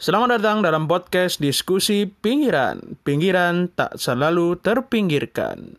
[0.00, 2.96] Selamat datang dalam podcast diskusi pinggiran.
[3.04, 5.76] Pinggiran tak selalu terpinggirkan.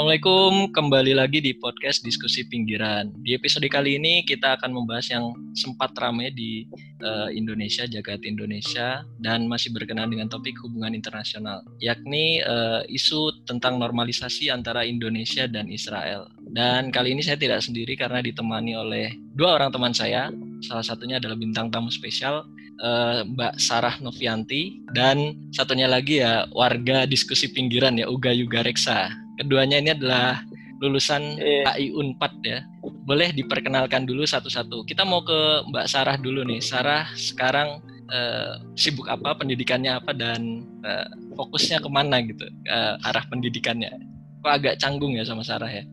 [0.00, 3.12] Assalamualaikum, kembali lagi di podcast Diskusi Pinggiran.
[3.20, 6.64] Di episode kali ini kita akan membahas yang sempat ramai di
[7.04, 13.76] uh, Indonesia, jagat Indonesia, dan masih berkenaan dengan topik hubungan internasional, yakni uh, isu tentang
[13.76, 16.32] normalisasi antara Indonesia dan Israel.
[16.48, 20.32] Dan kali ini saya tidak sendiri karena ditemani oleh dua orang teman saya,
[20.64, 22.48] salah satunya adalah bintang tamu spesial,
[22.80, 29.28] uh, Mbak Sarah Novianti, dan satunya lagi ya warga diskusi pinggiran ya, Uga Yuga Reksa.
[29.40, 30.44] Keduanya ini adalah
[30.84, 31.72] lulusan yeah.
[31.72, 32.60] AI Unpad ya.
[33.08, 34.84] Boleh diperkenalkan dulu satu-satu.
[34.84, 36.60] Kita mau ke Mbak Sarah dulu nih.
[36.60, 37.80] Sarah sekarang
[38.12, 43.92] uh, sibuk apa, pendidikannya apa, dan uh, fokusnya ke mana gitu, uh, arah pendidikannya.
[44.40, 45.84] Kok agak canggung ya sama Sarah ya?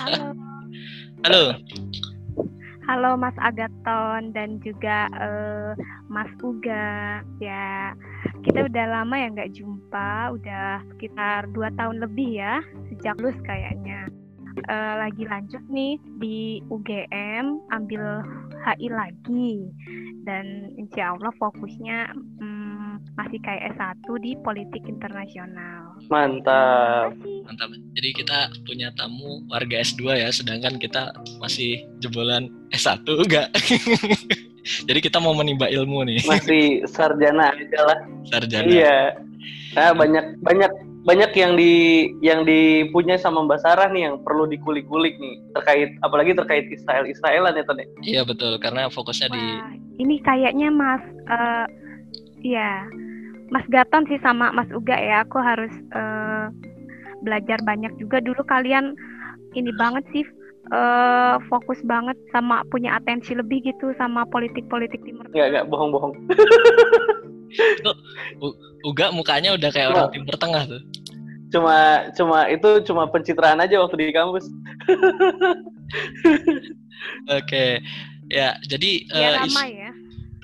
[0.00, 0.32] Halo.
[1.24, 1.42] Halo.
[2.84, 5.72] Halo Mas Agaton dan juga uh,
[6.12, 7.24] Mas Uga.
[7.40, 7.96] Ya,
[8.44, 12.60] kita udah lama ya nggak jumpa, udah sekitar dua tahun lebih ya
[13.04, 14.08] sejak lulus kayaknya.
[14.64, 18.24] Uh, lagi lanjut nih di UGM ambil
[18.64, 19.68] HI lagi
[20.24, 26.00] dan insya Allah fokusnya um, masih kayak S1 di politik internasional.
[26.08, 27.12] Mantap.
[27.44, 27.76] Mantap.
[27.92, 31.12] Jadi kita punya tamu warga S2 ya, sedangkan kita
[31.44, 33.52] masih jebolan S1 enggak?
[34.88, 36.24] Jadi kita mau menimba ilmu nih.
[36.24, 37.98] Masih sarjana aja lah.
[38.32, 38.64] Sarjana.
[38.64, 38.98] Iya.
[39.76, 41.72] Nah, banyak banyak banyak yang di
[42.24, 47.60] yang dipunya sama Mbak Sarah nih yang perlu dikulik-kulik nih terkait apalagi terkait Israel Israelan
[47.60, 47.84] ya Tone.
[48.00, 49.44] Iya betul karena fokusnya Wah, di
[50.00, 51.68] ini kayaknya Mas uh,
[52.40, 52.88] ya
[53.52, 55.28] Mas Gaton sih sama Mas Uga ya.
[55.28, 56.48] Aku harus uh,
[57.20, 58.96] belajar banyak juga dulu kalian
[59.52, 60.24] ini banget sih
[60.72, 65.28] uh, fokus banget sama punya atensi lebih gitu sama politik-politik timur.
[65.28, 66.16] Enggak, enggak bohong-bohong.
[68.84, 70.82] Uga mukanya udah kayak orang timur tengah tuh.
[71.54, 74.44] Cuma cuma itu cuma pencitraan aja waktu di kampus.
[77.38, 77.80] Oke.
[78.32, 79.90] Ya, jadi ya, uh, ramai ya.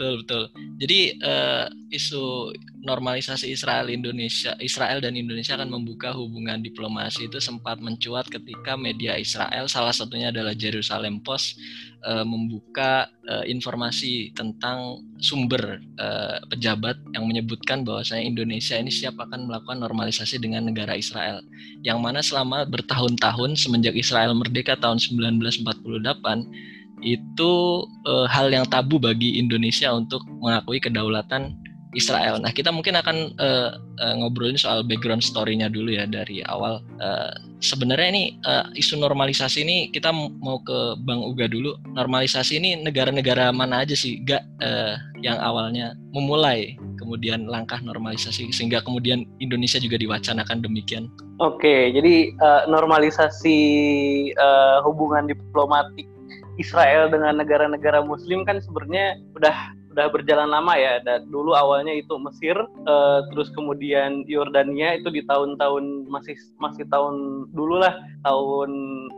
[0.01, 0.45] Betul, betul.
[0.81, 7.85] Jadi uh, isu normalisasi Israel Indonesia Israel dan Indonesia akan membuka hubungan diplomasi itu sempat
[7.85, 11.61] mencuat ketika media Israel salah satunya adalah Jerusalem Post
[12.09, 19.53] uh, membuka uh, informasi tentang sumber uh, pejabat yang menyebutkan bahwasanya Indonesia ini siap akan
[19.53, 21.45] melakukan normalisasi dengan negara Israel
[21.85, 29.41] yang mana selama bertahun-tahun semenjak Israel merdeka tahun 1948 itu uh, hal yang tabu bagi
[29.41, 31.57] Indonesia untuk mengakui kedaulatan
[31.91, 32.39] Israel.
[32.39, 36.87] Nah, kita mungkin akan uh, uh, ngobrolin soal background story-nya dulu ya dari awal.
[37.03, 41.75] Uh, sebenarnya ini uh, isu normalisasi ini kita mau ke Bang Uga dulu.
[41.99, 48.85] Normalisasi ini negara-negara mana aja sih, gak uh, yang awalnya memulai kemudian langkah normalisasi sehingga
[48.87, 51.11] kemudian Indonesia juga diwacanakan demikian.
[51.43, 53.59] Oke, jadi uh, normalisasi
[54.39, 56.07] uh, hubungan diplomatik
[56.61, 59.57] Israel dengan negara-negara Muslim kan sebenarnya udah
[59.91, 61.03] udah berjalan lama ya.
[61.03, 62.55] Dan dulu awalnya itu Mesir,
[62.87, 68.71] uh, terus kemudian Yordania itu di tahun-tahun masih masih tahun dulu lah, tahun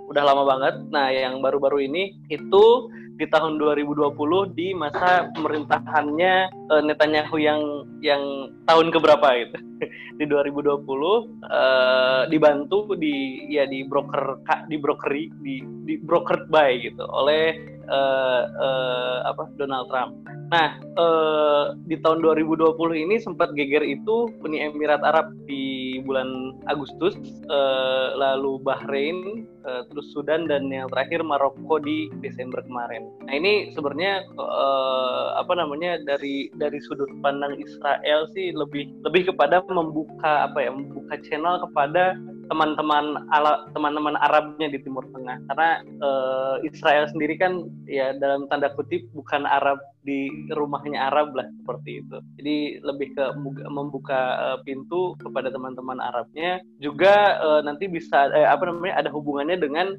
[0.09, 0.75] udah lama banget.
[0.89, 2.89] Nah, yang baru-baru ini itu
[3.21, 4.17] di tahun 2020
[4.57, 6.35] di masa pemerintahannya
[6.73, 7.61] uh, Netanyahu yang
[8.01, 8.23] yang
[8.65, 9.59] tahun keberapa gitu.
[10.19, 17.03] di 2020 uh, dibantu di ya di broker di brokeri di di brokered by gitu
[17.10, 20.15] oleh uh, uh, apa Donald Trump.
[20.53, 27.16] Nah, uh, di tahun 2020 ini sempat geger itu Uni Emirat Arab di bulan Agustus,
[27.49, 33.09] uh, lalu Bahrain, uh, terus Sudan dan yang terakhir Maroko di Desember kemarin.
[33.25, 39.64] Nah, ini sebenarnya uh, apa namanya dari dari sudut pandang Israel sih lebih lebih kepada
[39.72, 42.16] membuka apa ya, membuka channel kepada
[42.53, 45.41] teman-teman ala teman-teman Arabnya di Timur Tengah.
[45.49, 51.49] Karena uh, Israel sendiri kan ya dalam tanda kutip bukan Arab di rumahnya Arab lah
[51.62, 52.17] seperti itu.
[52.37, 53.25] Jadi lebih ke
[53.73, 56.61] membuka uh, pintu kepada teman-teman Arabnya.
[56.82, 59.97] Juga uh, nanti bisa eh, apa namanya ada hubungannya dengan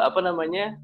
[0.00, 0.76] apa namanya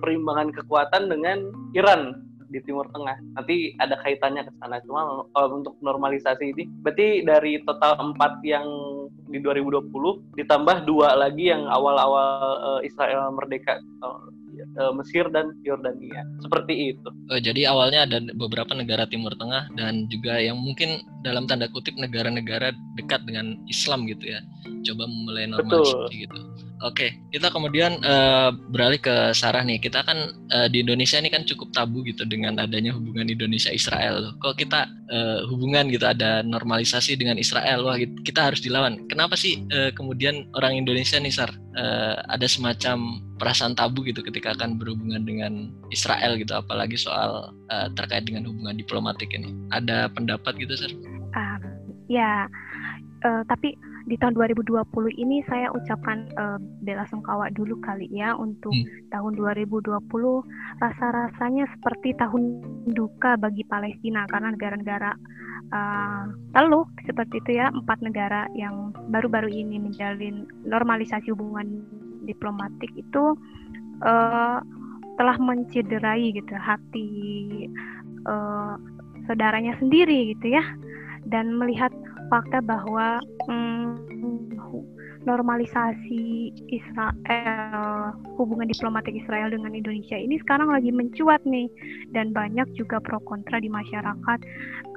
[0.00, 3.16] perimbangan kekuatan dengan Iran di Timur Tengah.
[3.34, 4.78] Nanti ada kaitannya ke sana.
[4.84, 8.68] Cuma uh, untuk normalisasi ini, berarti dari total empat yang
[9.32, 9.88] di 2020
[10.36, 14.28] ditambah dua lagi yang awal-awal uh, Israel merdeka uh,
[14.76, 16.22] uh, Mesir dan Yordania.
[16.44, 17.08] Seperti itu.
[17.40, 22.76] Jadi awalnya ada beberapa negara Timur Tengah dan juga yang mungkin dalam tanda kutip negara-negara
[23.00, 24.44] dekat dengan Islam gitu ya.
[24.92, 26.38] Coba mulai normalisasi gitu.
[26.82, 29.78] Oke, kita kemudian uh, beralih ke Sarah nih.
[29.78, 34.34] Kita kan uh, di Indonesia ini kan cukup tabu gitu dengan adanya hubungan Indonesia Israel.
[34.42, 37.94] Kok kita uh, hubungan gitu ada normalisasi dengan Israel, wah
[38.26, 38.98] kita harus dilawan.
[39.06, 44.58] Kenapa sih uh, kemudian orang Indonesia nih Sar uh, ada semacam perasaan tabu gitu ketika
[44.58, 49.54] akan berhubungan dengan Israel gitu, apalagi soal uh, terkait dengan hubungan diplomatik ini.
[49.70, 50.90] Ada pendapat gitu Sar?
[51.30, 51.58] Uh,
[52.10, 52.50] ya,
[53.22, 54.82] uh, tapi di tahun 2020
[55.14, 59.10] ini saya ucapkan uh, bela sungkawa dulu kali ya untuk hmm.
[59.14, 60.02] tahun 2020
[60.82, 65.14] rasa-rasanya seperti tahun duka bagi Palestina karena negara-negara
[65.70, 71.86] uh, Teluk seperti itu ya empat negara yang baru-baru ini menjalin normalisasi hubungan
[72.26, 73.38] diplomatik itu
[74.02, 74.58] uh,
[75.14, 77.08] telah mencederai gitu hati
[78.26, 78.74] uh,
[79.30, 80.64] saudaranya sendiri gitu ya
[81.30, 81.94] dan melihat
[82.32, 84.12] fakta bahwa hmm,
[85.22, 91.70] normalisasi Israel hubungan diplomatik Israel dengan Indonesia ini sekarang lagi mencuat nih.
[92.10, 94.38] Dan banyak juga pro kontra di masyarakat.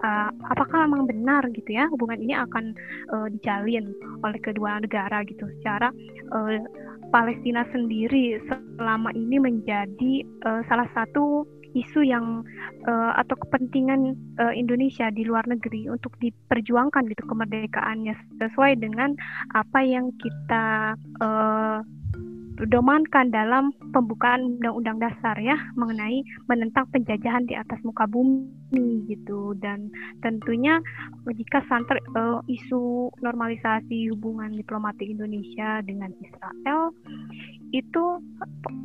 [0.05, 2.75] Uh, apakah memang benar gitu ya hubungan ini akan
[3.15, 3.93] uh, dijalin
[4.25, 5.45] oleh kedua negara gitu?
[5.61, 5.93] Secara
[6.33, 6.57] uh,
[7.13, 12.41] Palestina sendiri selama ini menjadi uh, salah satu isu yang
[12.87, 19.11] uh, atau kepentingan uh, Indonesia di luar negeri untuk diperjuangkan gitu kemerdekaannya sesuai dengan
[19.51, 21.83] apa yang kita uh,
[22.55, 29.51] domankan dalam pembukaan undang-undang dasar ya mengenai menentang penjajahan di atas muka bumi gitu.
[29.59, 29.91] Dan
[30.23, 30.79] tentunya
[31.27, 36.95] jika santer uh, isu normalisasi hubungan diplomatik Indonesia dengan Israel
[37.75, 38.23] itu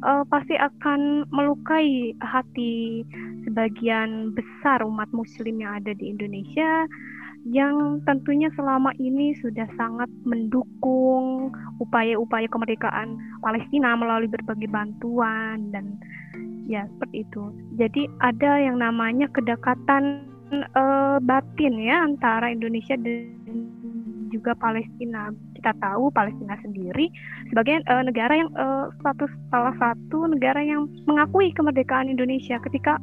[0.03, 3.07] uh, pasti akan melukai hati
[3.47, 6.91] sebagian besar umat muslim yang ada di Indonesia
[7.49, 11.49] yang tentunya selama ini sudah sangat mendukung
[11.81, 15.97] upaya-upaya kemerdekaan Palestina melalui berbagai bantuan dan
[16.69, 17.43] ya seperti itu.
[17.81, 20.29] Jadi ada yang namanya kedekatan
[20.77, 23.33] uh, batin ya antara Indonesia dan
[24.31, 25.33] juga Palestina.
[25.57, 27.13] Kita tahu Palestina sendiri
[27.53, 32.97] sebagai uh, negara yang uh, status salah satu negara yang mengakui kemerdekaan Indonesia ketika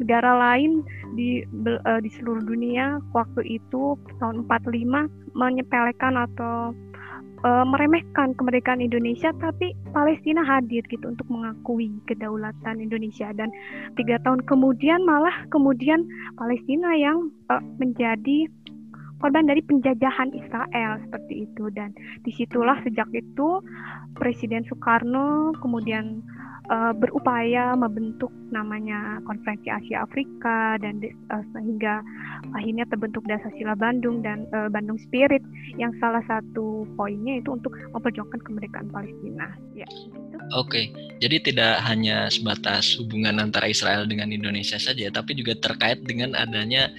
[0.00, 0.82] negara lain
[1.14, 6.74] di uh, di seluruh dunia waktu itu tahun 45 menyepelekan atau
[7.44, 13.30] uh, meremehkan kemerdekaan Indonesia, tapi Palestina hadir gitu untuk mengakui kedaulatan Indonesia.
[13.36, 13.52] Dan
[13.94, 16.08] tiga tahun kemudian malah kemudian
[16.40, 18.48] Palestina yang uh, menjadi
[19.20, 21.68] korban dari penjajahan Israel seperti itu.
[21.70, 21.92] Dan
[22.24, 23.60] di situlah sejak itu
[24.16, 26.24] Presiden Soekarno kemudian
[26.70, 31.02] uh, berupaya membentuk namanya Konferensi Asia Afrika dan
[31.32, 32.00] uh, sehingga
[32.54, 35.42] akhirnya terbentuk Dasar Sila Bandung dan uh, Bandung Spirit
[35.76, 39.52] yang salah satu poinnya itu untuk memperjuangkan kemerdekaan Palestina.
[39.74, 40.36] Ya, gitu.
[40.54, 46.36] Oke, jadi tidak hanya sebatas hubungan antara Israel dengan Indonesia saja, tapi juga terkait dengan
[46.36, 46.92] adanya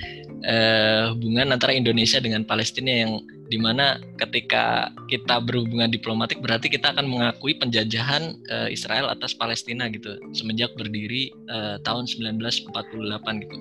[0.43, 6.97] uh, hubungan antara Indonesia dengan Palestina yang di mana ketika kita berhubungan diplomatik berarti kita
[6.97, 13.55] akan mengakui penjajahan uh, Israel atas Palestina gitu semenjak berdiri uh, tahun 1948 gitu.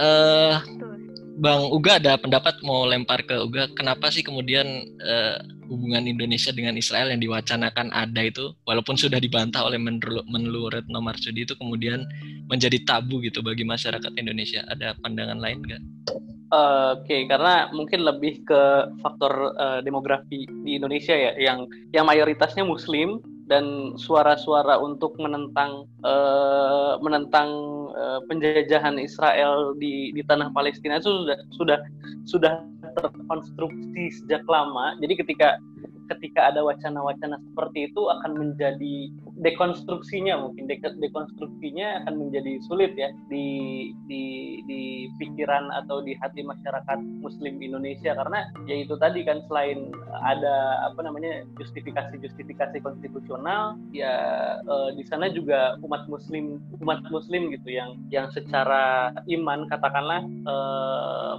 [0.00, 0.56] Uh,
[1.36, 4.64] Bang Uga ada pendapat mau lempar ke Uga kenapa sih kemudian
[5.04, 5.36] uh,
[5.68, 11.04] hubungan Indonesia dengan Israel yang diwacanakan ada itu walaupun sudah dibantah oleh Menlu, Menlu Retno
[11.04, 12.08] Marsudi itu kemudian
[12.48, 15.82] menjadi tabu gitu bagi masyarakat Indonesia ada pandangan lain nggak?
[16.46, 18.62] Uh, Oke, okay, karena mungkin lebih ke
[19.02, 26.98] faktor uh, demografi di Indonesia ya, yang yang mayoritasnya Muslim dan suara-suara untuk menentang uh,
[26.98, 27.48] menentang
[27.94, 31.78] uh, penjajahan Israel di di tanah Palestina itu sudah sudah
[32.26, 32.52] sudah
[32.98, 34.98] terkonstruksi sejak lama.
[34.98, 35.62] Jadi ketika
[36.08, 39.10] ketika ada wacana-wacana seperti itu akan menjadi
[39.42, 44.24] dekonstruksinya mungkin de dekonstruksinya akan menjadi sulit ya di di
[44.64, 48.16] di pikiran atau di hati masyarakat muslim Indonesia.
[48.16, 49.92] Karena ya itu tadi kan selain
[50.24, 54.14] ada apa namanya justifikasi-justifikasi konstitusional ya
[54.62, 61.34] eh, di sana juga umat muslim umat muslim gitu yang yang secara iman katakanlah eh,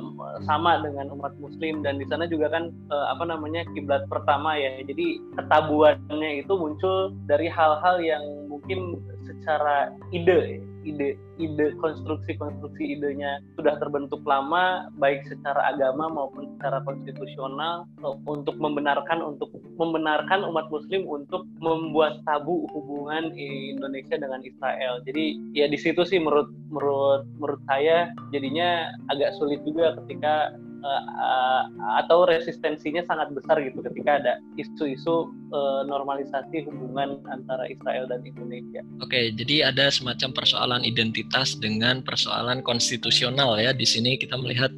[0.46, 1.82] sama dengan umat muslim.
[1.82, 4.82] Dan di sana juga kan eh, apa namanya kiblat pertama ya.
[4.82, 8.98] Jadi ketabuannya itu muncul dari hal-hal yang mungkin
[9.28, 16.80] secara ide ide ide konstruksi konstruksi idenya sudah terbentuk lama baik secara agama maupun secara
[16.88, 17.84] konstitusional
[18.24, 25.04] untuk membenarkan untuk membenarkan umat muslim untuk membuat tabu hubungan Indonesia dengan Israel.
[25.04, 30.56] Jadi ya di situ sih menurut menurut menurut saya jadinya agak sulit juga ketika
[30.88, 31.64] uh,
[32.02, 38.82] atau resistensinya sangat besar gitu ketika ada isu-isu uh, normalisasi hubungan antara Israel dan Indonesia.
[39.04, 43.76] Oke, jadi ada semacam persoalan identitas dengan persoalan konstitusional ya.
[43.76, 44.72] Di sini kita melihat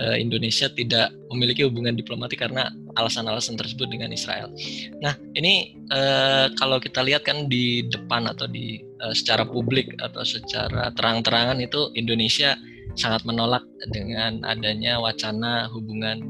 [0.00, 4.50] uh, Indonesia tidak memiliki hubungan diplomatik karena alasan-alasan tersebut dengan Israel.
[4.98, 8.82] Nah, ini uh, kalau kita lihat kan di depan atau di
[9.16, 12.52] secara publik atau secara terang-terangan itu Indonesia
[12.94, 16.22] sangat menolak dengan adanya wacana hubungan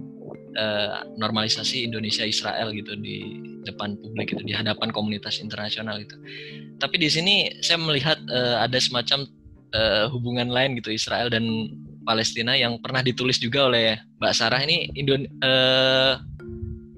[0.57, 6.17] uh, normalisasi Indonesia Israel gitu di depan publik itu di hadapan komunitas internasional itu.
[6.81, 9.29] Tapi di sini saya melihat uh, ada semacam
[9.77, 11.45] uh, hubungan lain gitu Israel dan
[12.05, 16.17] Palestina yang pernah ditulis juga oleh Mbak Sarah ini Indon uh,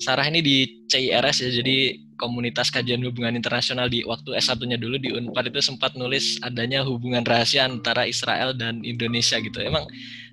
[0.02, 0.56] Sarah ini di
[0.90, 5.94] CIRS ya jadi komunitas kajian hubungan internasional di waktu S1-nya dulu di Unpad itu sempat
[5.94, 9.58] nulis adanya hubungan rahasia antara Israel dan Indonesia gitu.
[9.62, 9.86] Emang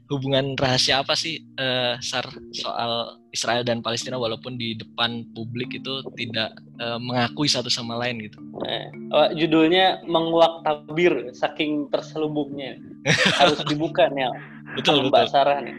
[0.09, 6.01] hubungan rahasia apa sih uh, Sar soal Israel dan Palestina walaupun di depan publik itu
[6.17, 8.41] tidak uh, mengakui satu sama lain gitu.
[8.65, 12.77] Eh, oh, judulnya menguak tabir saking terselubungnya.
[13.41, 14.29] Harus dibuka nih.
[14.77, 15.13] Betul betul.
[15.13, 15.77] Mbak Sarah nih.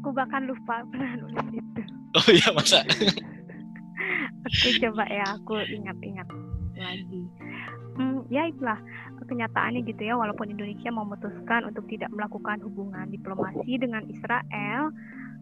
[0.00, 1.99] Aku bahkan lupa pernah nulis itu.
[2.18, 2.82] Oh iya masa?
[4.46, 6.26] Oke coba ya aku ingat-ingat
[6.80, 7.22] lagi.
[7.94, 8.80] Hmm, ya itulah
[9.28, 14.90] kenyataannya gitu ya walaupun Indonesia memutuskan untuk tidak melakukan hubungan diplomasi dengan Israel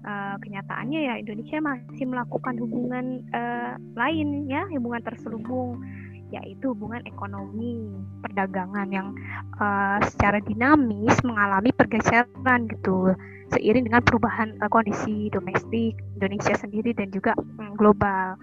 [0.04, 5.80] uh, kenyataannya ya Indonesia masih melakukan hubungan uh, lain ya hubungan terselubung
[6.28, 7.88] yaitu hubungan ekonomi
[8.20, 9.08] perdagangan yang
[9.56, 13.16] uh, secara dinamis mengalami pergeseran gitu
[13.52, 18.36] seiring dengan perubahan uh, kondisi domestik Indonesia sendiri dan juga um, global.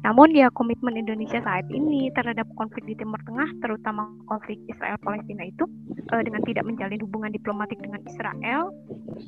[0.00, 5.68] Namun ya komitmen Indonesia saat ini terhadap konflik di Timur Tengah, terutama konflik Israel-Palestina itu
[6.08, 8.72] uh, dengan tidak menjalin hubungan diplomatik dengan Israel,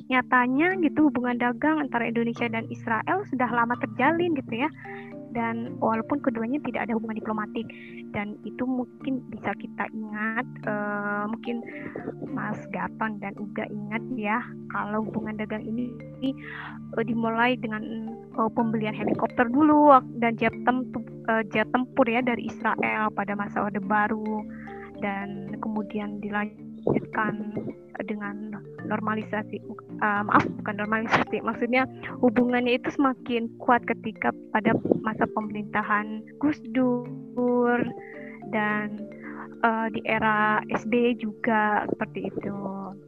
[0.09, 4.69] nyatanya gitu hubungan dagang antara Indonesia dan Israel sudah lama terjalin gitu ya
[5.33, 7.65] dan walaupun keduanya tidak ada hubungan diplomatik
[8.13, 11.65] dan itu mungkin bisa kita ingat uh, mungkin
[12.29, 14.39] Mas Gaton dan Uga ingat ya
[14.71, 15.89] kalau hubungan dagang ini
[16.95, 23.09] uh, dimulai dengan uh, pembelian helikopter dulu dan jet, uh, jet tempur ya dari Israel
[23.11, 24.45] pada masa Orde Baru
[25.03, 26.23] dan kemudian
[26.83, 27.33] dilanjutkan
[28.03, 29.63] dengan normalisasi
[30.03, 31.87] uh, maaf bukan normalisasi maksudnya
[32.19, 37.79] hubungannya itu semakin kuat ketika pada masa pemerintahan Gus Dur
[38.51, 38.99] dan
[39.63, 42.57] uh, di era SBY juga seperti itu.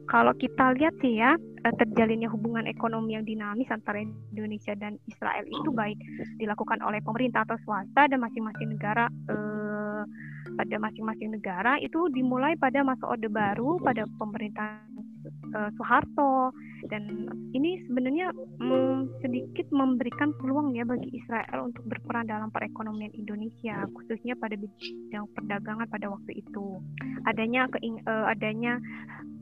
[0.06, 5.44] Kalau kita lihat sih ya uh, terjalinnya hubungan ekonomi yang dinamis antara Indonesia dan Israel
[5.44, 5.98] itu baik
[6.40, 9.12] dilakukan oleh pemerintah atau swasta dan masing-masing negara
[10.56, 14.88] pada masing-masing negara itu dimulai pada masa Orde Baru pada pemerintahan
[15.54, 16.50] uh, Soeharto.
[16.86, 18.30] Dan ini sebenarnya
[18.62, 25.26] mm, sedikit memberikan peluang ya bagi Israel untuk berperan dalam perekonomian Indonesia khususnya pada bidang
[25.34, 26.78] perdagangan pada waktu itu.
[27.26, 28.78] Adanya keing uh, adanya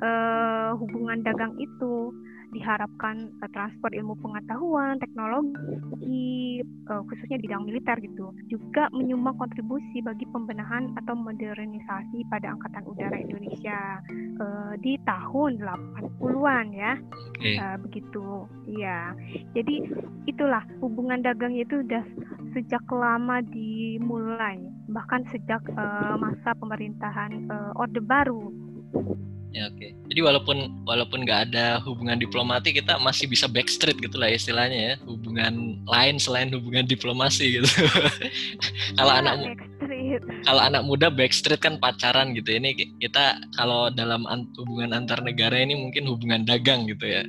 [0.00, 2.14] uh, hubungan dagang itu
[2.54, 10.00] diharapkan uh, transfer ilmu pengetahuan, teknologi, uh, khususnya di bidang militer gitu, juga menyumbang kontribusi
[10.00, 13.99] bagi pembenahan atau modernisasi pada Angkatan Udara Indonesia
[14.38, 16.94] uh, di tahun 80-an ya,
[17.37, 17.56] okay.
[17.58, 18.46] uh, begitu.
[18.70, 19.12] Iya,
[19.52, 19.75] jadi
[20.30, 22.06] itulah hubungan dagang itu sudah
[22.54, 28.54] sejak lama dimulai, bahkan sejak uh, masa pemerintahan uh, Orde Baru
[29.54, 29.78] Ya oke.
[29.78, 29.90] Okay.
[30.11, 34.94] Jadi walaupun walaupun nggak ada hubungan diplomatik kita masih bisa backstreet gitulah istilahnya ya.
[35.06, 37.70] Hubungan lain selain hubungan diplomasi gitu.
[38.99, 39.54] kalau anak
[40.42, 42.50] kalau anak muda backstreet kan pacaran gitu.
[42.50, 44.26] Ini kita kalau dalam
[44.58, 47.23] hubungan antar negara ini mungkin hubungan dagang gitu ya.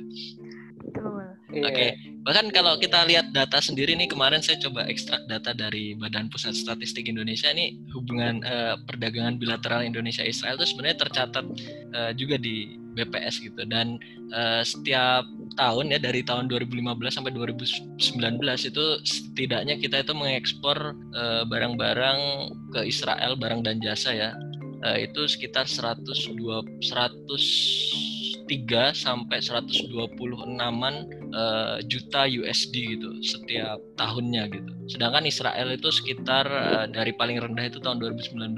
[1.62, 1.72] Oke.
[1.72, 1.88] Okay.
[1.96, 2.16] Iya.
[2.26, 6.58] Bahkan kalau kita lihat data sendiri nih kemarin saya coba ekstrak data dari Badan Pusat
[6.58, 11.46] Statistik Indonesia ini hubungan uh, perdagangan bilateral Indonesia Israel itu sebenarnya tercatat
[11.94, 14.02] uh, juga di BPS gitu dan
[14.34, 15.22] uh, setiap
[15.54, 16.82] tahun ya dari tahun 2015
[17.14, 17.94] sampai 2019
[18.42, 20.96] itu setidaknya kita itu mengekspor
[21.46, 22.18] barang-barang
[22.50, 24.30] uh, ke Israel barang dan jasa ya
[24.82, 26.34] uh, itu sekitar 102
[26.82, 28.15] 100
[28.94, 34.72] sampai 126 uh, juta USD gitu setiap tahunnya gitu.
[34.86, 38.54] Sedangkan Israel itu sekitar uh, dari paling rendah itu tahun 2019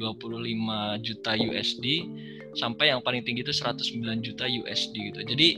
[0.00, 1.86] 25 juta USD
[2.58, 5.20] sampai yang paling tinggi itu 109 juta USD gitu.
[5.22, 5.48] Jadi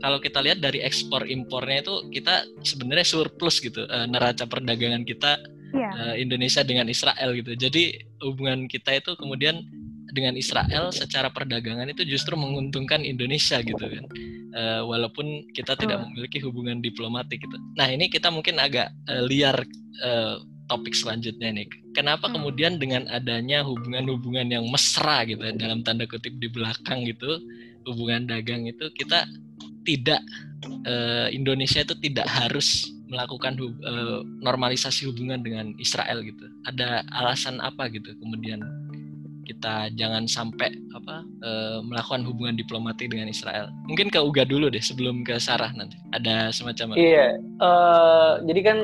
[0.00, 5.38] kalau kita lihat dari ekspor impornya itu kita sebenarnya surplus gitu uh, neraca perdagangan kita
[5.70, 5.90] yeah.
[5.90, 5.90] Iya.
[5.94, 7.52] uh, Indonesia dengan Israel gitu.
[7.54, 9.62] Jadi hubungan kita itu kemudian
[10.10, 14.04] dengan Israel secara perdagangan itu justru menguntungkan Indonesia gitu kan.
[14.50, 17.54] Uh, walaupun kita tidak memiliki hubungan diplomatik gitu.
[17.78, 19.54] Nah, ini kita mungkin agak uh, liar
[20.02, 21.66] uh, topik selanjutnya nih.
[21.94, 22.34] Kenapa hmm.
[22.38, 27.42] kemudian dengan adanya hubungan-hubungan yang mesra gitu ya, dalam tanda kutip di belakang gitu,
[27.86, 29.26] hubungan dagang itu kita
[29.82, 30.22] tidak
[30.86, 36.46] uh, Indonesia itu tidak harus melakukan hub, uh, normalisasi hubungan dengan Israel gitu.
[36.70, 38.62] Ada alasan apa gitu kemudian
[39.60, 41.50] kita jangan sampai apa e,
[41.84, 43.68] melakukan hubungan diplomatik dengan Israel.
[43.84, 46.00] Mungkin ke Uga dulu deh sebelum ke Sarah nanti.
[46.16, 47.36] Ada semacam Iya.
[47.60, 48.78] Uh, jadi kan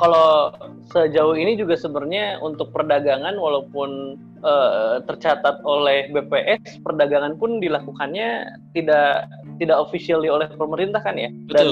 [0.00, 0.56] kalau
[0.88, 9.28] sejauh ini juga sebenarnya untuk perdagangan walaupun uh, tercatat oleh BPS perdagangan pun dilakukannya tidak
[9.60, 11.28] tidak officially oleh pemerintah kan ya.
[11.44, 11.52] Betul.
[11.52, 11.68] Dan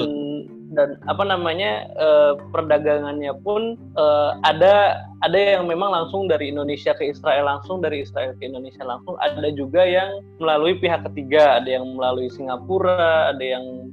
[0.71, 7.11] dan apa namanya uh, perdagangannya pun uh, ada ada yang memang langsung dari Indonesia ke
[7.11, 9.19] Israel langsung dari Israel ke Indonesia langsung.
[9.21, 13.91] Ada juga yang melalui pihak ketiga ada yang melalui Singapura ada yang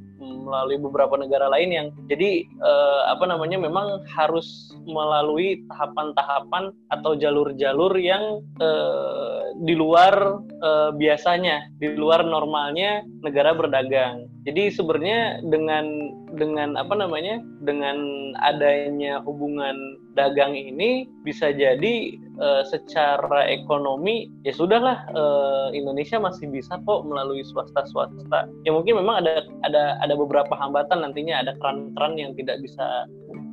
[0.49, 7.93] melalui beberapa negara lain yang jadi uh, apa namanya memang harus melalui tahapan-tahapan atau jalur-jalur
[8.01, 14.31] yang uh, di luar uh, biasanya di luar normalnya negara berdagang.
[14.47, 17.99] Jadi sebenarnya dengan dengan apa namanya dengan
[18.41, 19.75] adanya hubungan
[20.15, 27.45] dagang ini bisa jadi uh, secara ekonomi ya sudahlah uh, Indonesia masih bisa kok melalui
[27.45, 32.63] swasta swasta ya mungkin memang ada ada ada beberapa hambatan nantinya ada keran-keran yang tidak
[32.63, 33.07] bisa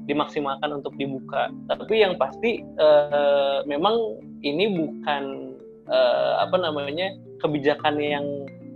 [0.05, 1.49] dimaksimalkan untuk dibuka.
[1.65, 5.44] Tapi yang pasti uh, memang ini bukan
[5.89, 8.25] uh, apa namanya kebijakan yang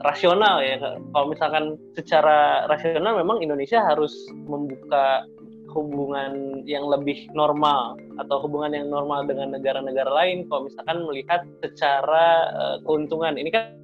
[0.04, 0.80] rasional ya.
[0.80, 4.14] Kalau misalkan secara rasional memang Indonesia harus
[4.48, 5.28] membuka
[5.70, 12.50] hubungan yang lebih normal atau hubungan yang normal dengan negara-negara lain kalau misalkan melihat secara
[12.58, 13.38] uh, keuntungan.
[13.38, 13.78] Ini kan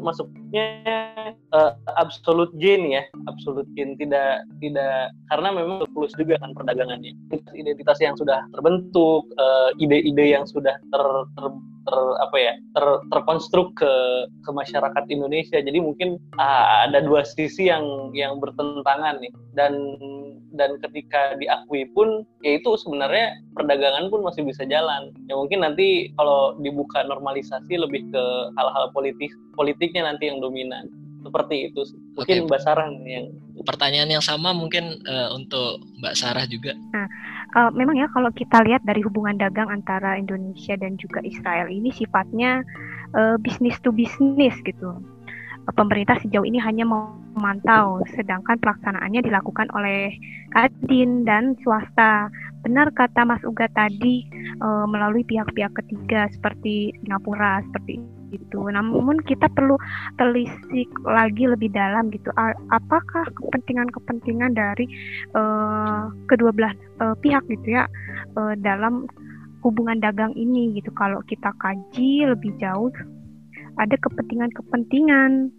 [0.00, 0.66] masuknya
[1.52, 3.98] uh, absolute gain ya absolute gain.
[3.98, 7.12] Tidak tidak karena memang plus juga kan perdagangannya.
[7.52, 11.44] Identitas yang sudah terbentuk uh, ide-ide yang sudah ter, ter
[11.84, 13.92] ter apa ya ter, terkonstruk ke
[14.44, 15.60] ke masyarakat Indonesia.
[15.60, 19.32] Jadi mungkin uh, ada dua sisi yang yang bertentangan nih.
[19.54, 19.72] Dan
[20.54, 25.10] dan ketika diakui pun ya itu sebenarnya perdagangan pun masih bisa jalan.
[25.28, 28.24] Ya mungkin nanti kalau dibuka normalisasi lebih ke
[28.58, 31.80] hal-hal politik politiknya nanti yang dominan seperti itu
[32.12, 32.46] mungkin okay.
[32.46, 33.32] Mbak Sarah yang
[33.64, 37.08] pertanyaan yang sama mungkin uh, untuk Mbak Sarah juga nah
[37.56, 41.94] uh, memang ya kalau kita lihat dari hubungan dagang antara Indonesia dan juga Israel ini
[41.94, 42.62] sifatnya
[43.14, 44.92] uh, bisnis to bisnis gitu.
[45.64, 50.12] pemerintah sejauh ini hanya memantau, sedangkan pelaksanaannya dilakukan oleh
[50.52, 52.28] Kadin dan swasta.
[52.60, 54.28] Benar kata Mas Uga tadi
[54.60, 57.96] uh, melalui pihak-pihak ketiga seperti Singapura, seperti
[58.36, 58.66] gitu.
[58.66, 59.78] Namun kita perlu
[60.18, 62.30] telisik lagi lebih dalam gitu.
[62.70, 64.86] Apakah kepentingan-kepentingan dari
[65.38, 67.86] uh, kedua belah uh, pihak gitu ya
[68.34, 69.06] uh, dalam
[69.62, 70.92] hubungan dagang ini gitu.
[70.98, 72.92] Kalau kita kaji lebih jauh
[73.74, 75.50] ada kepentingan-kepentingan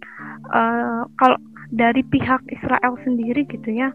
[0.52, 1.38] uh, kalau
[1.74, 3.92] dari pihak Israel sendiri gitu ya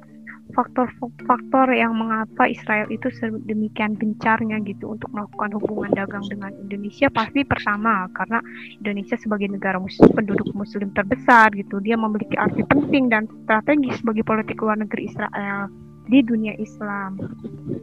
[0.52, 7.46] faktor-faktor yang mengapa Israel itu sedemikian gencarnya gitu untuk melakukan hubungan dagang dengan Indonesia pasti
[7.46, 8.38] pertama karena
[8.82, 11.78] Indonesia sebagai negara muslim, penduduk muslim terbesar gitu.
[11.82, 15.70] Dia memiliki arti penting dan strategis bagi politik luar negeri Israel
[16.10, 17.16] di dunia Islam.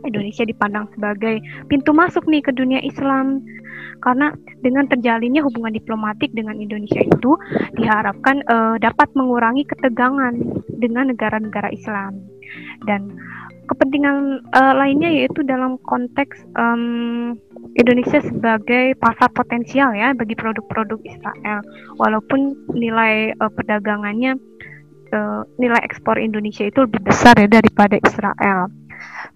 [0.03, 1.39] Indonesia dipandang sebagai
[1.71, 3.39] pintu masuk nih ke dunia Islam.
[3.97, 4.29] Karena
[4.61, 7.33] dengan terjalinnya hubungan diplomatik dengan Indonesia itu
[7.77, 10.37] diharapkan uh, dapat mengurangi ketegangan
[10.77, 12.36] dengan negara-negara Islam
[12.85, 13.13] dan
[13.67, 17.35] kepentingan uh, lainnya yaitu dalam konteks um,
[17.75, 21.59] Indonesia sebagai pasar potensial ya bagi produk-produk Israel
[21.99, 24.39] walaupun nilai uh, perdagangannya
[25.11, 28.71] uh, nilai ekspor Indonesia itu lebih besar ya daripada Israel.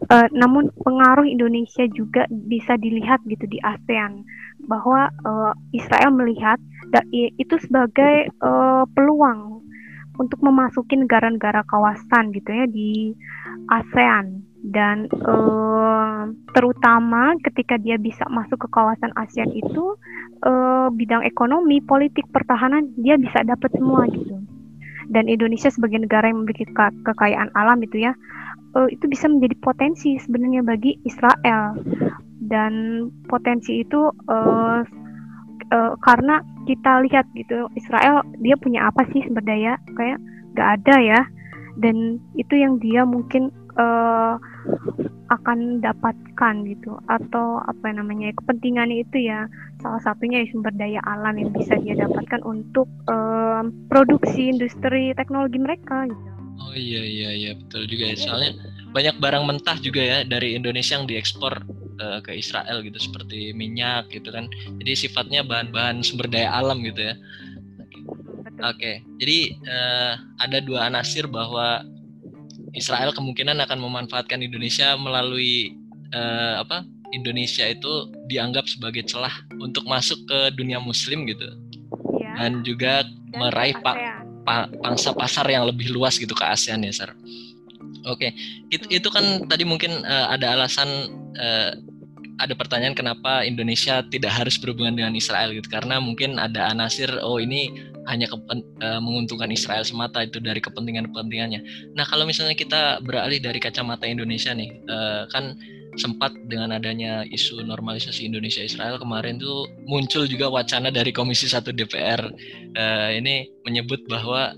[0.09, 4.25] Uh, namun pengaruh Indonesia juga bisa dilihat gitu di ASEAN
[4.65, 6.57] bahwa uh, Israel melihat
[7.39, 9.63] itu sebagai uh, peluang
[10.21, 13.17] untuk memasuki negara-negara kawasan gitu ya di
[13.73, 19.97] ASEAN dan uh, terutama ketika dia bisa masuk ke kawasan ASEAN itu
[20.45, 24.37] uh, bidang ekonomi, politik, pertahanan dia bisa dapat semua gitu.
[25.09, 26.69] dan Indonesia sebagai negara yang memiliki
[27.03, 28.13] kekayaan alam itu ya
[28.77, 31.81] uh, itu bisa menjadi potensi sebenarnya bagi Israel
[32.45, 34.85] dan potensi itu uh,
[35.71, 39.79] uh, karena kita lihat gitu Israel dia punya apa sih sumber daya?
[39.97, 40.19] Kayak
[40.53, 41.21] gak ada ya.
[41.79, 44.35] Dan itu yang dia mungkin uh,
[45.31, 46.99] akan dapatkan gitu.
[47.07, 49.47] Atau apa namanya kepentingannya itu ya
[49.79, 56.05] salah satunya sumber daya alam yang bisa dia dapatkan untuk um, produksi industri teknologi mereka
[56.05, 56.29] gitu.
[56.61, 57.51] Oh iya iya iya.
[57.57, 58.15] Betul juga ya.
[58.19, 58.51] Soalnya
[58.91, 64.09] banyak barang mentah juga ya dari Indonesia yang diekspor uh, ke Israel gitu seperti minyak
[64.09, 64.49] gitu kan
[64.81, 67.15] jadi sifatnya bahan-bahan sumber daya alam gitu ya.
[68.61, 68.95] Oke, okay.
[69.17, 71.81] jadi uh, ada dua anasir bahwa
[72.77, 75.73] Israel kemungkinan akan memanfaatkan Indonesia melalui
[76.13, 76.85] uh, apa?
[77.09, 81.43] Indonesia itu dianggap sebagai celah untuk masuk ke dunia Muslim gitu,
[82.21, 82.37] ya.
[82.37, 86.93] dan juga dan meraih pa, pa, pangsa pasar yang lebih luas gitu ke ASEAN ya,
[86.93, 87.11] Sir.
[88.07, 88.31] Oke, okay.
[88.71, 90.89] itu itu kan tadi mungkin uh, ada alasan
[91.35, 91.75] uh,
[92.41, 97.37] ada pertanyaan kenapa Indonesia tidak harus berhubungan dengan Israel gitu karena mungkin ada anasir oh
[97.37, 97.69] ini
[98.09, 101.93] hanya kepen, uh, menguntungkan Israel semata itu dari kepentingan-kepentingannya.
[101.93, 105.53] Nah kalau misalnya kita beralih dari kacamata Indonesia nih uh, kan
[105.99, 111.67] sempat dengan adanya isu normalisasi Indonesia Israel kemarin tuh muncul juga wacana dari Komisi 1
[111.67, 112.21] DPR
[112.79, 114.55] uh, ini menyebut bahwa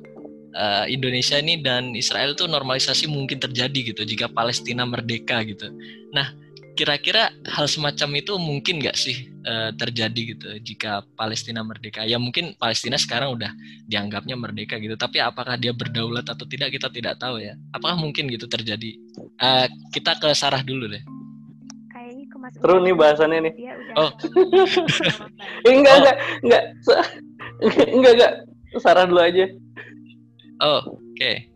[0.53, 5.73] uh, Indonesia ini dan Israel tuh normalisasi mungkin terjadi gitu jika Palestina merdeka gitu.
[6.13, 6.42] Nah
[6.73, 12.01] kira-kira hal semacam itu mungkin nggak sih uh, terjadi gitu jika Palestina merdeka?
[12.05, 13.53] Ya mungkin Palestina sekarang udah
[13.85, 17.53] dianggapnya merdeka gitu, tapi apakah dia berdaulat atau tidak kita tidak tahu ya.
[17.73, 18.97] Apakah mungkin gitu terjadi?
[19.37, 21.03] Uh, kita ke Sarah dulu deh.
[21.93, 23.53] Kayaknya ke Mas Seru nih bahasannya nih.
[23.57, 23.95] Ya, udah.
[24.01, 24.11] Oh.
[25.69, 25.99] enggak, oh.
[26.01, 26.63] enggak, enggak,
[27.95, 28.33] enggak, enggak.
[28.81, 29.45] Sarah dulu aja.
[30.57, 31.13] Oh, oke.
[31.17, 31.53] Okay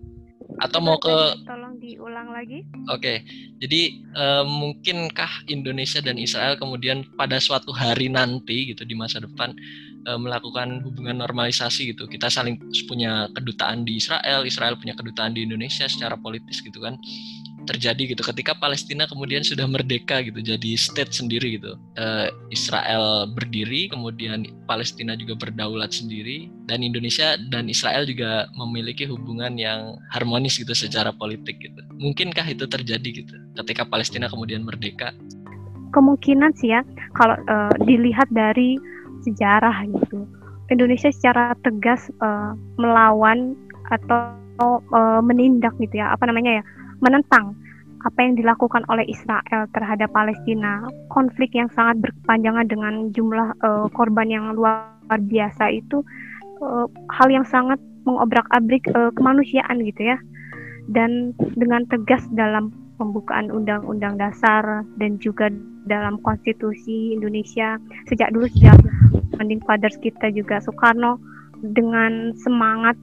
[0.57, 3.23] atau mau ke tolong diulang lagi oke okay.
[3.63, 9.55] jadi uh, mungkinkah Indonesia dan Israel kemudian pada suatu hari nanti gitu di masa depan
[10.03, 12.59] uh, melakukan hubungan normalisasi gitu kita saling
[12.91, 16.99] punya kedutaan di Israel Israel punya kedutaan di Indonesia secara politis gitu kan
[17.67, 18.23] terjadi gitu.
[18.23, 21.75] Ketika Palestina kemudian sudah merdeka gitu jadi state sendiri gitu.
[21.99, 29.59] Uh, Israel berdiri kemudian Palestina juga berdaulat sendiri dan Indonesia dan Israel juga memiliki hubungan
[29.59, 31.83] yang harmonis gitu secara politik gitu.
[31.99, 35.11] Mungkinkah itu terjadi gitu ketika Palestina kemudian merdeka?
[35.91, 36.81] Kemungkinan sih ya
[37.19, 38.79] kalau uh, dilihat dari
[39.27, 40.23] sejarah gitu.
[40.67, 43.55] Indonesia secara tegas uh, melawan
[43.87, 44.35] atau
[44.91, 46.63] uh, menindak gitu ya apa namanya ya
[46.99, 47.53] menentang
[48.05, 54.29] apa yang dilakukan oleh Israel terhadap Palestina, konflik yang sangat berkepanjangan dengan jumlah uh, korban
[54.29, 56.05] yang luar biasa itu
[56.61, 60.17] uh, hal yang sangat mengobrak-abrik uh, kemanusiaan gitu ya.
[60.87, 65.51] Dan dengan tegas dalam pembukaan undang-undang dasar dan juga
[65.85, 67.77] dalam konstitusi Indonesia
[68.09, 68.75] sejak dulu sejak
[69.37, 71.21] founding fathers kita juga Soekarno
[71.61, 72.97] dengan semangat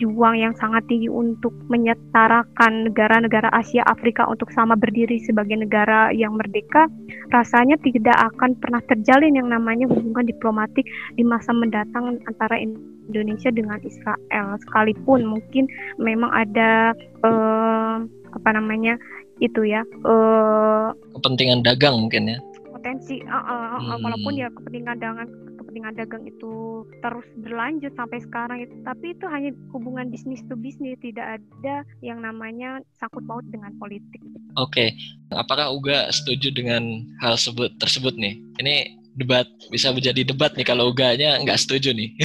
[0.00, 6.36] juang yang sangat tinggi untuk menyetarakan negara-negara Asia Afrika untuk sama berdiri sebagai negara yang
[6.36, 6.88] merdeka,
[7.28, 10.84] rasanya tidak akan pernah terjalin yang namanya hubungan diplomatik
[11.16, 14.56] di masa mendatang antara Indonesia dengan Israel.
[14.64, 15.68] Sekalipun mungkin
[16.00, 18.00] memang ada uh,
[18.32, 18.96] apa namanya
[19.42, 22.38] itu ya uh, kepentingan dagang mungkin ya
[22.82, 24.02] potensi uh, uh, uh, hmm.
[24.02, 29.54] walaupun ya kepentingan dagang kepentingan dagang itu terus berlanjut sampai sekarang itu tapi itu hanya
[29.70, 34.18] hubungan bisnis to bisnis tidak ada yang namanya sangkut paut dengan politik.
[34.58, 34.98] Oke, okay.
[35.30, 38.42] apakah Uga setuju dengan hal sebut tersebut nih?
[38.58, 42.18] Ini debat bisa menjadi debat nih kalau Uganya nggak setuju nih.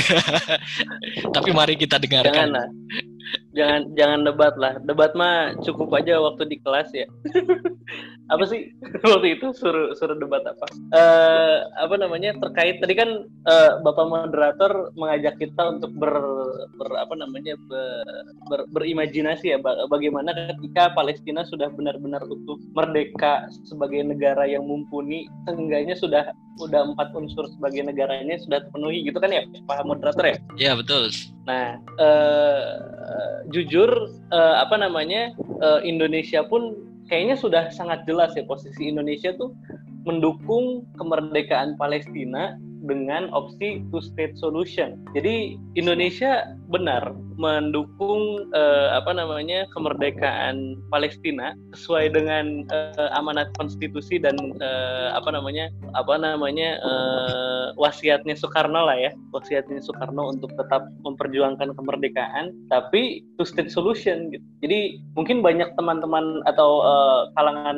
[1.37, 2.49] tapi mari kita dengarkan.
[2.49, 2.73] Jangan
[3.57, 4.77] jangan jangan debat lah.
[4.85, 7.09] Debat mah cukup aja waktu di kelas ya.
[8.27, 8.75] apa sih?
[9.11, 10.67] Waktu itu suruh suruh debat apa?
[10.91, 12.35] Uh, apa namanya?
[12.35, 16.11] Terkait tadi kan uh, bapak moderator mengajak kita untuk ber,
[16.75, 18.03] ber apa namanya ber,
[18.51, 25.95] ber, berimajinasi ya bagaimana ketika Palestina sudah benar-benar utuh merdeka sebagai negara yang mumpuni seenggaknya
[25.95, 26.27] sudah
[26.59, 30.37] udah empat unsur sebagai negaranya sudah terpenuhi gitu kan ya pak moderator ya?
[30.57, 31.13] Iya betul.
[31.47, 32.67] Nah uh,
[33.51, 33.89] jujur
[34.33, 35.31] uh, apa namanya
[35.63, 36.75] uh, Indonesia pun
[37.07, 39.55] kayaknya sudah sangat jelas ya posisi Indonesia tuh
[40.03, 44.97] mendukung kemerdekaan Palestina dengan opsi two state solution.
[45.11, 54.35] Jadi Indonesia benar mendukung eh, apa namanya kemerdekaan Palestina sesuai dengan eh, amanat konstitusi dan
[54.57, 61.77] eh, apa namanya apa namanya eh, wasiatnya Soekarno lah ya, wasiatnya Soekarno untuk tetap memperjuangkan
[61.77, 64.45] kemerdekaan, tapi two state solution gitu.
[64.65, 64.79] Jadi
[65.13, 67.77] mungkin banyak teman-teman atau uh, kalangan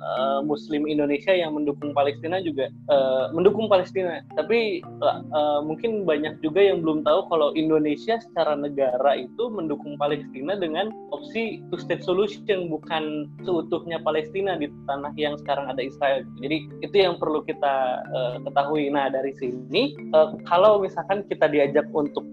[0.00, 4.22] uh, Muslim Indonesia yang mendukung Palestina juga uh, mendukung Palestina.
[4.36, 10.56] Tapi uh, mungkin banyak juga yang belum tahu kalau Indonesia secara negara itu mendukung Palestina
[10.56, 16.24] dengan opsi two state solution bukan seutuhnya Palestina di tanah yang sekarang ada Israel.
[16.40, 18.88] Jadi itu yang perlu kita uh, ketahui.
[18.92, 22.24] Nah dari sini uh, kalau misalkan kita diajak untuk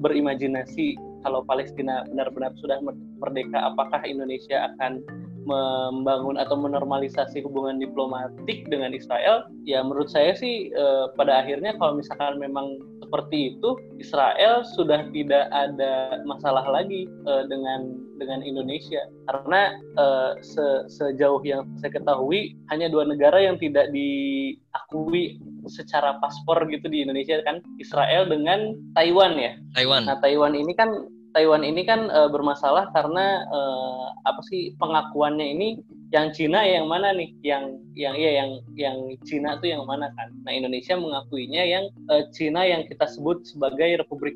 [0.00, 2.80] berimajinasi kalau Palestina benar-benar sudah
[3.20, 5.04] merdeka, apakah Indonesia akan
[5.44, 9.48] membangun atau menormalisasi hubungan diplomatik dengan Israel?
[9.64, 15.50] Ya menurut saya sih eh, pada akhirnya kalau misalkan memang seperti itu, Israel sudah tidak
[15.50, 22.86] ada masalah lagi eh, dengan dengan Indonesia karena eh, se sejauh yang saya ketahui hanya
[22.86, 29.58] dua negara yang tidak diakui secara paspor gitu di Indonesia kan Israel dengan Taiwan ya.
[29.74, 30.06] Taiwan.
[30.06, 35.68] Nah Taiwan ini kan Taiwan ini kan uh, bermasalah karena uh, apa sih pengakuannya ini
[36.10, 37.30] yang Cina yang mana nih?
[37.46, 40.34] Yang yang iya yang yang Cina tuh yang mana kan?
[40.42, 44.34] Nah Indonesia mengakuinya yang uh, Cina yang kita sebut sebagai Republik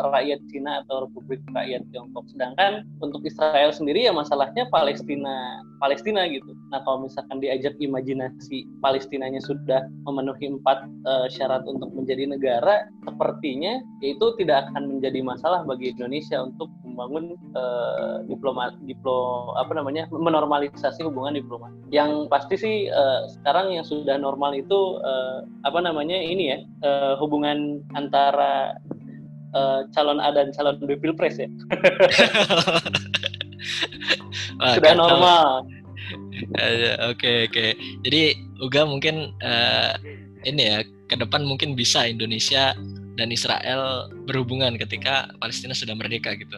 [0.00, 2.24] Rakyat Cina atau Republik Rakyat Tiongkok.
[2.32, 6.56] Sedangkan untuk Israel sendiri ya masalahnya Palestina Palestina gitu.
[6.72, 13.76] Nah kalau misalkan diajak imajinasi Palestinanya sudah memenuhi empat uh, syarat untuk menjadi negara sepertinya
[14.00, 21.00] yaitu tidak akan menjadi masalah bagi Indonesia untuk membangun uh, diplomat diplo apa namanya menormalisasi
[21.08, 21.72] hubungan diplomat.
[21.88, 27.16] Yang pasti sih uh, sekarang yang sudah normal itu uh, apa namanya ini ya uh,
[27.16, 28.76] hubungan antara
[29.56, 31.48] uh, calon A dan calon B pilpres ya.
[34.60, 35.64] Wah, sudah normal.
[37.08, 37.66] Oke oke.
[38.04, 39.96] Jadi Uga mungkin uh,
[40.44, 42.76] ini ya ke depan mungkin bisa Indonesia
[43.20, 46.56] dan Israel berhubungan ketika Palestina sudah merdeka gitu.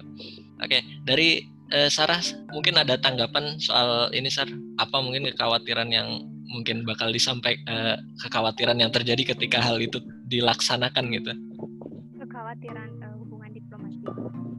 [0.62, 2.20] Oke, dari uh, Sarah
[2.53, 4.46] mungkin ada tanggapan soal ini Sar
[4.79, 9.98] apa mungkin kekhawatiran yang mungkin bakal disampaikan uh, kekhawatiran yang terjadi ketika hal itu
[10.29, 11.33] dilaksanakan gitu
[12.20, 14.05] kekhawatiran uh, hubungan diplomasi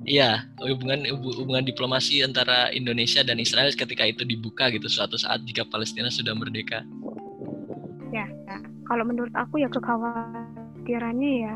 [0.10, 5.64] iya hubungan hubungan diplomasi antara Indonesia dan Israel ketika itu dibuka gitu suatu saat jika
[5.70, 6.82] Palestina sudah merdeka
[8.10, 8.58] ya, ya.
[8.90, 9.70] kalau menurut aku ya
[10.84, 11.56] kekhawatirannya ya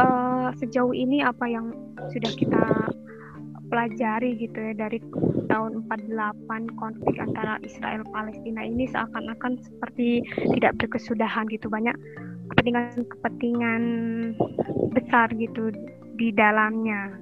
[0.00, 1.76] uh, sejauh ini apa yang
[2.08, 2.64] sudah kita
[3.68, 4.96] pelajari gitu ya dari
[5.52, 10.24] tahun 48 konflik antara Israel Palestina ini seakan-akan seperti
[10.56, 11.68] tidak berkesudahan gitu.
[11.68, 11.92] Banyak
[12.56, 13.82] kepentingan-kepentingan
[14.96, 15.68] besar gitu
[16.16, 17.12] di dalamnya.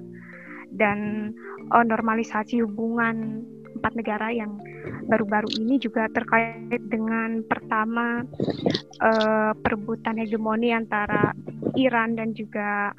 [0.71, 1.31] Dan
[1.75, 3.43] oh, normalisasi hubungan
[3.75, 4.55] empat negara yang
[5.07, 8.23] baru-baru ini juga terkait dengan pertama
[9.01, 11.31] uh, perebutan hegemoni antara
[11.77, 12.91] Iran dan juga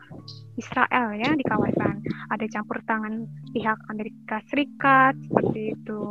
[0.56, 2.02] Israel ya di kawasan.
[2.32, 6.02] Ada campur tangan pihak Amerika Serikat seperti itu.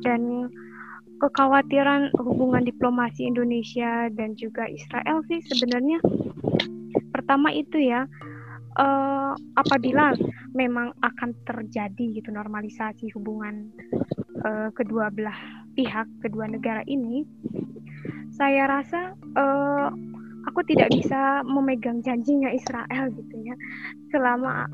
[0.00, 0.48] Dan
[1.20, 6.00] kekhawatiran hubungan diplomasi Indonesia dan juga Israel sih sebenarnya
[7.12, 8.08] pertama itu ya
[8.80, 10.16] uh, apabila
[10.56, 13.68] memang akan terjadi gitu normalisasi hubungan
[14.44, 15.36] uh, kedua belah
[15.74, 17.24] pihak kedua negara ini
[18.34, 19.88] saya rasa uh,
[20.48, 23.54] aku tidak bisa memegang janjinya Israel gitu ya.
[24.08, 24.64] Selama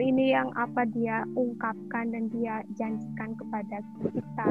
[0.00, 3.78] ini yang apa dia ungkapkan dan dia janjikan kepada
[4.10, 4.50] kita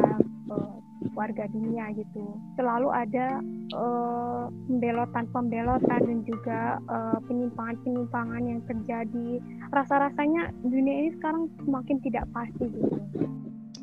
[0.53, 0.77] uh,
[1.17, 2.23] warga dunia gitu.
[2.55, 3.43] Selalu ada
[3.75, 9.29] uh, pembelotan-pembelotan dan juga uh, penyimpangan-penyimpangan yang terjadi.
[9.75, 12.95] Rasa-rasanya dunia ini sekarang semakin tidak pasti gitu.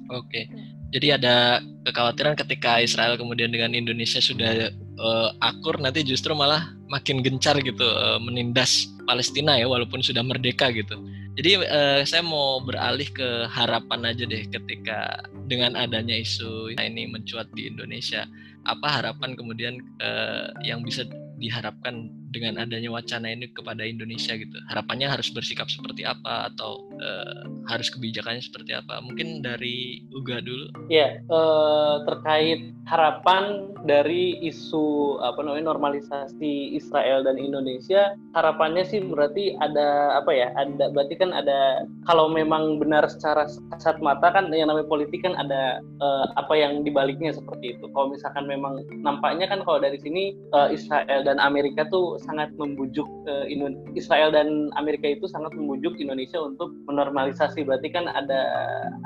[0.08, 0.48] Oke.
[0.48, 0.77] Okay.
[0.88, 7.20] Jadi ada kekhawatiran ketika Israel kemudian dengan Indonesia sudah uh, akur nanti justru malah makin
[7.20, 10.96] gencar gitu uh, menindas Palestina ya walaupun sudah merdeka gitu.
[11.38, 17.46] Jadi uh, saya mau beralih ke harapan aja deh ketika dengan adanya isu ini mencuat
[17.54, 18.24] di Indonesia.
[18.66, 21.04] Apa harapan kemudian uh, yang bisa
[21.38, 24.56] diharapkan dengan adanya wacana ini kepada Indonesia gitu?
[24.68, 29.00] Harapannya harus bersikap seperti apa atau uh, harus kebijakannya seperti apa?
[29.00, 30.72] Mungkin dari Uga dulu.
[30.92, 39.56] Ya, uh, terkait harapan dari isu apa namanya normalisasi Israel dan Indonesia, harapannya sih berarti
[39.60, 40.52] ada apa ya?
[40.56, 45.36] Ada berarti kan ada kalau memang benar secara kasat mata kan yang namanya politik kan
[45.36, 47.84] ada uh, apa yang dibaliknya seperti itu.
[47.92, 53.06] Kalau misalkan memang nampaknya kan kalau dari sini uh, Israel dan Amerika tuh sangat membujuk
[53.26, 53.46] uh,
[53.94, 57.64] Israel dan Amerika itu sangat membujuk Indonesia untuk menormalisasi.
[57.64, 58.40] Berarti kan ada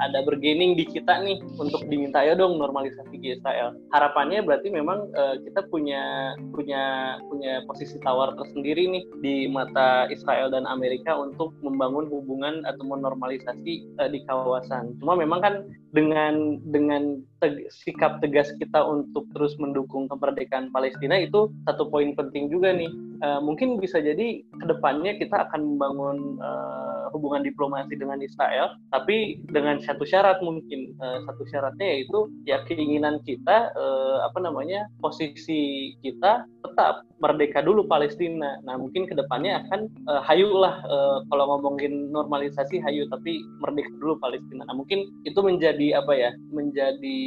[0.03, 3.77] ada bergening di kita nih untuk diminta ya dong normalisasi ke Israel.
[3.94, 10.53] Harapannya berarti memang uh, kita punya punya punya posisi tawar tersendiri nih di mata Israel
[10.53, 14.96] dan Amerika untuk membangun hubungan atau menormalisasi uh, di kawasan.
[15.01, 15.55] Cuma memang kan
[15.92, 22.46] dengan dengan teg sikap tegas kita untuk terus mendukung kemerdekaan Palestina itu satu poin penting
[22.46, 23.12] juga nih.
[23.22, 29.38] Uh, mungkin bisa jadi ke depannya kita akan membangun uh, hubungan diplomasi dengan Israel, tapi
[29.46, 35.94] dengan satu syarat mungkin uh, satu syaratnya yaitu ya keinginan kita uh, apa namanya posisi
[36.02, 38.58] kita tetap merdeka dulu Palestina.
[38.66, 44.18] Nah mungkin ke depannya akan uh, hayulah uh, kalau ngomongin normalisasi hayu tapi merdeka dulu
[44.18, 44.66] Palestina.
[44.66, 47.20] Nah mungkin itu menjadi apa ya menjadi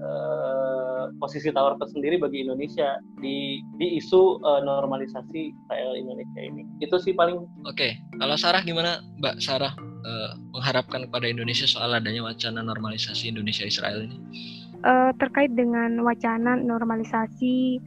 [0.00, 6.62] uh, posisi tawar tersendiri bagi Indonesia di di isu uh, normalisasi Israel Indonesia ini.
[6.78, 7.42] Itu sih paling.
[7.66, 7.90] Oke, okay.
[8.20, 14.06] kalau Sarah gimana Mbak Sarah uh, mengharapkan kepada Indonesia soal adanya wacana normalisasi Indonesia Israel
[14.06, 14.18] ini?
[14.84, 17.80] Uh, terkait dengan wacana normalisasi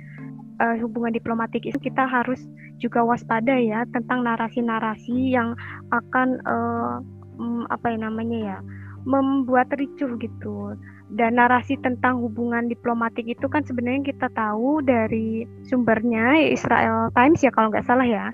[0.60, 2.42] uh, hubungan diplomatik itu kita harus
[2.78, 5.54] juga waspada ya tentang narasi-narasi yang
[5.94, 7.02] akan uh,
[7.38, 8.58] um, apa ya namanya ya
[9.08, 10.76] membuat ricuh gitu
[11.08, 17.52] dan narasi tentang hubungan diplomatik itu kan sebenarnya kita tahu dari sumbernya Israel Times ya
[17.56, 18.28] kalau nggak salah ya.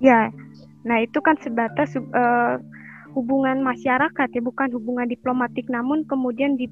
[0.00, 0.28] Ya,
[0.84, 2.60] nah itu kan sebatas uh,
[3.16, 5.66] hubungan masyarakat ya bukan hubungan diplomatik.
[5.72, 6.68] Namun kemudian di,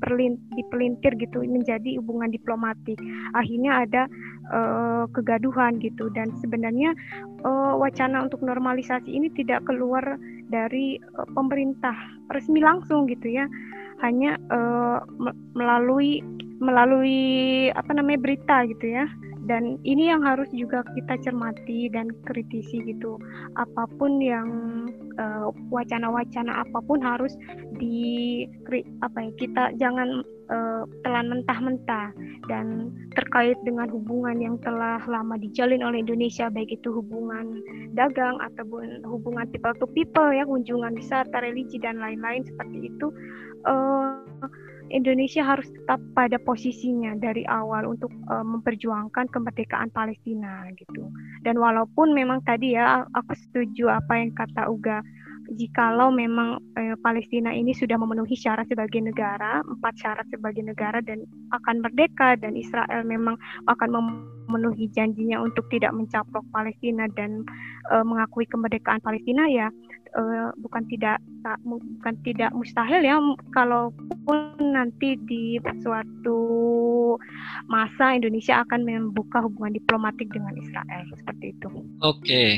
[0.00, 2.98] perlin, dipelintir gitu menjadi hubungan diplomatik.
[3.36, 4.02] Akhirnya ada
[4.50, 6.08] uh, kegaduhan gitu.
[6.12, 6.92] Dan sebenarnya
[7.44, 11.94] uh, wacana untuk normalisasi ini tidak keluar dari uh, pemerintah
[12.34, 13.46] resmi langsung gitu ya
[14.02, 15.00] hanya uh,
[15.56, 16.20] melalui
[16.60, 19.06] melalui apa namanya berita gitu ya.
[19.46, 23.14] Dan ini yang harus juga kita cermati dan kritisi gitu.
[23.54, 24.50] Apa pun yang
[25.22, 27.30] uh, wacana-wacana apa pun harus
[27.78, 28.42] di
[29.06, 32.10] apa ya kita jangan uh, telan mentah-mentah.
[32.50, 37.58] Dan terkait dengan hubungan yang telah lama dijalin oleh Indonesia baik itu hubungan
[37.94, 43.10] dagang ataupun hubungan people to people ya kunjungan wisata religi dan lain-lain seperti itu
[43.66, 44.22] uh,
[44.94, 51.10] Indonesia harus tetap pada posisinya dari awal untuk uh, memperjuangkan kemerdekaan Palestina gitu.
[51.42, 55.02] Dan walaupun memang tadi ya aku setuju apa yang kata Uga
[55.54, 61.22] jikalau memang eh, Palestina ini sudah memenuhi syarat sebagai negara, empat syarat sebagai negara dan
[61.54, 63.38] akan merdeka dan Israel memang
[63.70, 67.46] akan memenuhi janjinya untuk tidak mencaplok Palestina dan
[67.94, 69.70] eh, mengakui kemerdekaan Palestina ya
[70.16, 73.16] uh, bukan tidak tak, bukan tidak mustahil ya
[73.54, 76.40] kalaupun nanti di suatu
[77.70, 81.68] masa Indonesia akan membuka hubungan diplomatik dengan Israel seperti itu.
[82.02, 82.50] Oke, okay.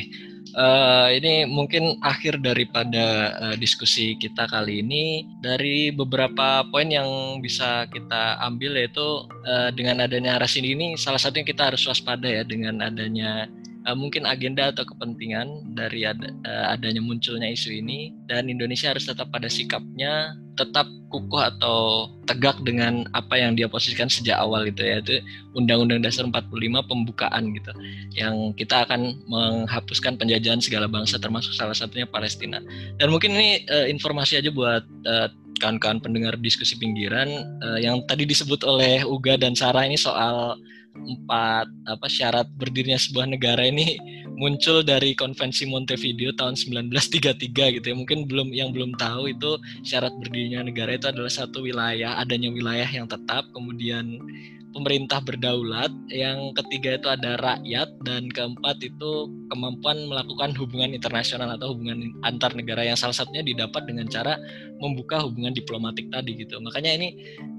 [0.57, 7.40] uh, eh, ini mungkin akhir daripada uh, diskusi kita kali ini dari beberapa poin yang
[7.44, 12.42] bisa kita ambil yaitu uh, dengan adanya narasi ini salah satunya kita harus waspada ya
[12.44, 13.49] dengan adanya
[13.88, 19.09] uh, mungkin agenda atau kepentingan dari ad, uh, adanya munculnya isu ini dan Indonesia harus
[19.09, 24.83] tetap pada sikapnya tetap kukuh atau tegak dengan apa yang dia posisikan sejak awal gitu
[24.83, 24.98] ya.
[24.98, 25.22] Itu
[25.55, 26.51] Undang-Undang Dasar 45
[26.85, 27.72] pembukaan gitu
[28.18, 32.59] yang kita akan menghapuskan penjajahan segala bangsa termasuk salah satunya Palestina.
[32.98, 35.31] Dan mungkin ini uh, informasi aja buat uh,
[35.62, 37.31] kawan-kawan pendengar diskusi pinggiran
[37.62, 40.59] uh, yang tadi disebut oleh Uga dan Sarah ini soal
[41.07, 43.99] empat apa syarat berdirinya sebuah negara ini
[44.39, 47.97] muncul dari konvensi Montevideo tahun 1933 gitu ya.
[47.99, 52.87] Mungkin belum yang belum tahu itu syarat berdirinya negara itu adalah satu wilayah adanya wilayah
[52.87, 54.23] yang tetap kemudian
[54.72, 61.72] pemerintah berdaulat, yang ketiga itu ada rakyat, dan keempat itu kemampuan melakukan hubungan internasional atau
[61.72, 64.37] hubungan antar negara yang salah satunya didapat dengan cara
[64.78, 66.61] membuka hubungan diplomatik tadi gitu.
[66.61, 67.09] Makanya ini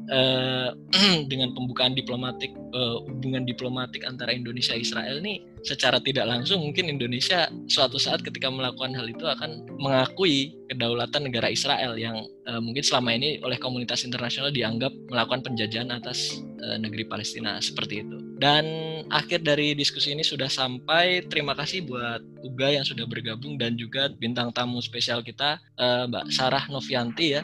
[0.09, 0.69] eh,
[1.31, 7.51] dengan pembukaan diplomatik eh, hubungan diplomatik antara Indonesia Israel ini secara tidak langsung mungkin Indonesia
[7.67, 12.15] suatu saat ketika melakukan hal itu akan mengakui kedaulatan negara Israel yang
[12.47, 18.05] uh, mungkin selama ini oleh komunitas internasional dianggap melakukan penjajahan atas uh, negeri Palestina seperti
[18.05, 18.17] itu.
[18.39, 18.65] Dan
[19.11, 21.27] akhir dari diskusi ini sudah sampai.
[21.27, 26.25] Terima kasih buat Uga yang sudah bergabung dan juga bintang tamu spesial kita uh, Mbak
[26.31, 27.43] Sarah Novianti ya,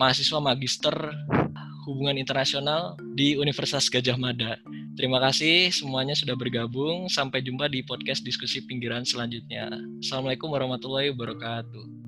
[0.00, 0.96] mahasiswa magister
[1.84, 4.56] hubungan internasional di Universitas Gajah Mada.
[4.94, 7.10] Terima kasih semuanya sudah bergabung.
[7.10, 9.68] Sampai jumpa di podcast diskusi pinggiran selanjutnya.
[10.00, 12.03] Assalamualaikum warahmatullahi wabarakatuh.